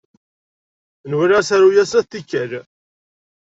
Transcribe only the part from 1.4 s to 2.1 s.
asaru-a snat n